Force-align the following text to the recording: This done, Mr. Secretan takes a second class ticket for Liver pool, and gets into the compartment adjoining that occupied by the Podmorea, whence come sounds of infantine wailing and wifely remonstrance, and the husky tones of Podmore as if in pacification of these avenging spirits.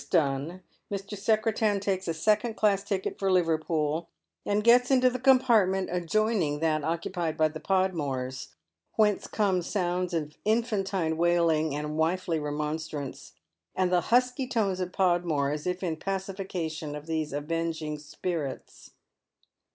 This 0.01 0.09
done, 0.09 0.63
Mr. 0.91 1.15
Secretan 1.15 1.79
takes 1.79 2.07
a 2.07 2.15
second 2.15 2.55
class 2.55 2.83
ticket 2.83 3.19
for 3.19 3.31
Liver 3.31 3.59
pool, 3.59 4.09
and 4.47 4.63
gets 4.63 4.89
into 4.89 5.11
the 5.11 5.19
compartment 5.19 5.89
adjoining 5.91 6.57
that 6.59 6.83
occupied 6.83 7.37
by 7.37 7.49
the 7.49 7.59
Podmorea, 7.59 8.47
whence 8.95 9.27
come 9.27 9.61
sounds 9.61 10.15
of 10.15 10.35
infantine 10.43 11.17
wailing 11.17 11.75
and 11.75 11.97
wifely 11.99 12.39
remonstrance, 12.39 13.33
and 13.75 13.91
the 13.91 14.01
husky 14.09 14.47
tones 14.47 14.79
of 14.79 14.91
Podmore 14.91 15.51
as 15.51 15.67
if 15.67 15.83
in 15.83 15.97
pacification 15.97 16.95
of 16.95 17.05
these 17.05 17.31
avenging 17.31 17.99
spirits. 17.99 18.93